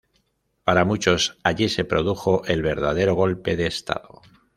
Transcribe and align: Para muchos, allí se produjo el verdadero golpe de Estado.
Para 0.63 0.83
muchos, 0.83 1.37
allí 1.43 1.69
se 1.69 1.85
produjo 1.85 2.43
el 2.45 2.63
verdadero 2.63 3.13
golpe 3.13 3.55
de 3.55 3.67
Estado. 3.67 4.23